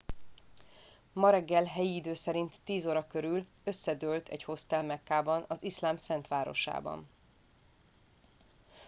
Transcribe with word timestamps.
ma 1.13 1.29
reggel 1.29 1.63
helyi 1.65 1.95
idő 1.95 2.13
szerint 2.13 2.53
10 2.65 2.85
óra 2.85 3.07
körül 3.07 3.45
összedőlt 3.63 4.27
egy 4.27 4.43
hostel 4.43 4.83
mekkában 4.83 5.43
az 5.47 5.63
iszlám 5.63 5.97
szent 5.97 6.27
városában 6.27 7.05